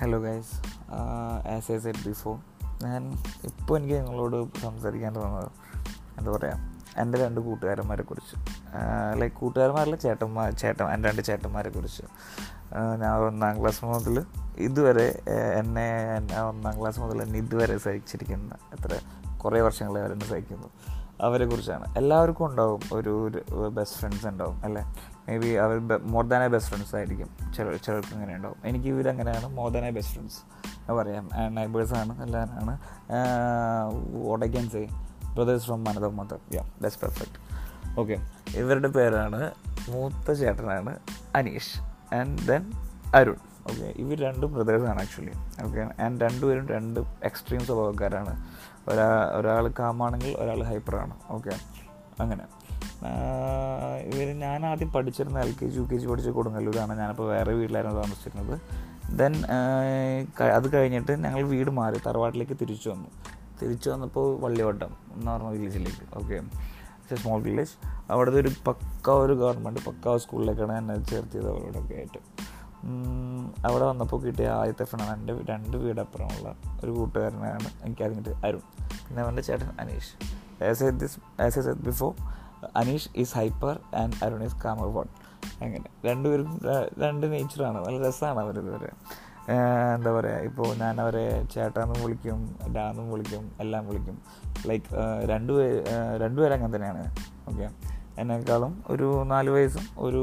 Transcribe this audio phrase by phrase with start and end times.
[0.00, 0.54] Hello guys
[1.56, 2.34] as I said before
[2.82, 3.02] ഞാൻ
[3.44, 5.50] ഇപ്പോൾ എനിക്ക് നിങ്ങളോട് സംസാരിക്കാൻ തോന്നുന്നത്
[6.18, 6.56] എന്താ പറയുക
[6.98, 8.34] എന്റെ രണ്ട് കൂട്ടുകാരന്മാരെ കുറിച്ച്.
[9.20, 12.02] ലൈക്ക് കൂട്ടുകാരന്മാരിലെ ചേട്ടന്മാർ ചേട്ടൻ എന്റെ രണ്ട് ചേട്ടന്മാരെ കുറിച്ച്.
[13.02, 14.24] ഞാൻ ഒന്നാം ക്ലാസ് മുതൽ
[14.58, 15.22] ഇതുവരെ
[15.58, 15.88] എന്നെ
[16.48, 19.00] ഒന്നാം ക്ലാസ് മുതൽ എന്നെ ഇതുവരെ സഹിച്ചിരിക്കുന്ന എത്ര
[19.38, 20.68] കുറേ വർഷങ്ങളെ അവരെന്നെ സഹിക്കുന്നു.
[21.20, 21.94] അവരെ കുറിച്ചാണ്.
[21.96, 24.82] എല്ലാവർക്കും ഉണ്ടാവും ഒരു ബെസ്റ്റ് ഫ്രണ്ട്സ് ഉണ്ടാവും അല്ലേ?
[25.28, 25.76] May be our
[26.14, 27.28] more than a best friends ആയിരിക്കും.
[27.56, 31.30] ചില ചിലർക്ക് അങ്ങനെ ഉണ്ടാവും എനിക്ക് ഇവരങ്ങനെയാണ് more than a best friends പറയാം.
[31.54, 32.74] നൈബേഴ്സാണ് എല്ലാവരാണ്
[34.26, 34.82] what I can say
[35.34, 37.46] brothers from another mother yeah that's perfect
[38.00, 38.16] okay
[38.58, 39.40] ഇവരുടെ പേരാണ്
[39.88, 40.98] മൂത്ത ചേട്ടനാണ്
[41.36, 41.74] Aneesh
[42.14, 42.72] and then
[43.14, 43.38] Arun.
[43.70, 45.32] Okay ഇവർ രണ്ടും ബ്രദേഴ്സാണ് ആക്ച്വലി
[45.64, 48.34] ഓക്കെ ആൻഡ് രണ്ടുപേരും രണ്ട് എക്സ്ട്രീം സ്വഭാവക്കാരാണ്.
[48.88, 51.54] ഒരാ ഒരാൾ കാമാണെങ്കിൽ ഒരാൾ ഹൈപ്പറാണ് ഓക്കെ
[52.20, 52.44] അങ്ങനെ.
[54.10, 56.98] ഇവർ ഞാൻ ആദ്യം പഠിച്ചിരുന്ന L K G U K G പഠിച്ച കൊടുങ്ങല്ലൂരാണ്.
[56.98, 58.60] ഞാനിപ്പോൾ വേറെ വീട്ടിലായിരുന്നു താമസിച്ചിരുന്നത്.
[59.18, 59.34] ദെൻ
[60.56, 63.08] അത് കഴിഞ്ഞിട്ട് ഞങ്ങൾ വീട് മാറി തറവാട്ടിലേക്ക് തിരിച്ചു വന്നു.
[63.62, 66.40] തിരിച്ചു വന്നപ്പോൾ വള്ളിവട്ടം എന്ന് പറഞ്ഞ വില്ലേജിലേക്ക് ഓക്കെ
[67.16, 67.74] സ്മോൾ വില്ലേജ്
[68.10, 72.20] അവിടെ ഒരു പക്ക ഒരു ഗവൺമെന്റ് പക്ക സ്കൂളിലേക്കാണ് എന്നെ ചേർത്തിയത് അവരോടൊക്കെ ആയിട്ട്.
[73.66, 76.48] അവിടെ വന്നപ്പോൾ കിട്ടിയ ആദ്യത്തെ ഫ്രണ്ടാണ് എന്റെ രണ്ട് വീടപ്പുറമുള്ള
[76.84, 78.62] ഒരു കൂട്ടുകാരനാണ് എനിക്ക് അറിഞ്ഞിട്ട് അരുൺ.
[79.08, 80.12] പിന്നെ അവന്റെ ചേട്ടൻ Aneesh.
[80.64, 82.14] As I this as I said before
[82.76, 85.06] Aneesh is hyper and Arun is calmer one
[85.62, 86.60] അങ്ങനെ രണ്ടുപേരും
[86.98, 88.90] രണ്ട് നേച്ചറാണ് നല്ല രസമാണ് അവരിതുവരെ
[89.94, 94.22] എന്താ പറയുക ഇപ്പോൾ ഞാൻ അവരെ ചേട്ടാന്നും വിളിക്കും ഡാന്നും വിളിക്കും എല്ലാം വിളിക്കും.
[94.66, 94.86] ലൈക്ക്
[95.24, 95.52] രണ്ടു
[96.22, 97.14] രണ്ടുപേരും അങ്ങനെ തന്നെയാണ്.
[97.48, 97.70] ഓക്കെ
[98.18, 100.22] എന്നെക്കാളും ഒരു നാല് വയസ്സും ഒരു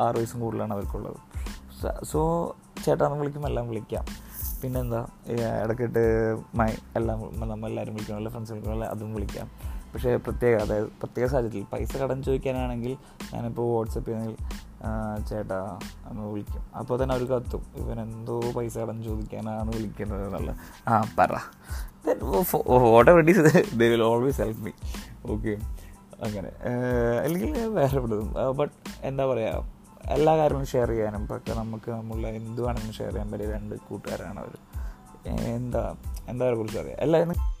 [0.00, 1.16] ആറ് വയസ്സും കൂടുതലാണ് അവർക്കുള്ളത്.
[2.04, 2.20] സോ
[2.84, 4.04] ചേട്ടാന്നും വിളിക്കും എല്ലാം വിളിക്കാം.
[4.62, 5.06] പിന്നെന്താ
[5.64, 6.02] ഇടയ്ക്കിട്ട്
[6.54, 7.18] മൈ എല്ലാം
[7.50, 9.50] നമ്മളെല്ലാവരും വിളിക്കണമല്ലോ ഫ്രണ്ട്സ് വിളിക്കണമല്ലോ അതും വിളിക്കാം.
[9.94, 12.96] പക്ഷേ പ്രത്യേക അതായത് പ്രത്യേക സാഹചര്യത്തിൽ പൈസ കടം ചോദിക്കാനാണെങ്കിൽ
[13.34, 14.36] ഞാനിപ്പോൾ വാട്സപ്പിൽ
[15.28, 15.78] ചേട്ടാ
[16.10, 16.62] എന്ന് വിളിക്കും.
[16.78, 17.62] അപ്പോൾ തന്നെ അവർ കത്തും.
[17.76, 20.56] ഇവൻ എന്തോ പൈസ കടം ചോദിക്കാനാണ് വിളിക്കുന്നത് എന്നുള്ള
[20.88, 21.32] ആ പറ.
[23.10, 24.72] Whatever it is they will always help me
[25.26, 25.54] okay
[26.24, 26.50] അങ്ങനെ.
[27.24, 29.73] അല്ലെങ്കിൽ വേറെ വിടും ബട്ട് എന്താ പറയുക
[30.10, 31.34] എല്ലാ കാര്യങ്ങളും ഷെയർ ചെയ്യാനും.
[31.34, 34.54] ഒക്കെ നമുക്ക് നമ്മളെ എന്ത് വേണമെങ്കിലും ഷെയർ ചെയ്യാൻ പറ്റിയ രണ്ട് കൂട്ടുകാരാണ് അവർ
[35.54, 35.94] എന്താ
[36.28, 36.98] എന്താ അവരെ കുറിച്ച് അറിയാം?
[37.00, 37.53] എല്ലാവരും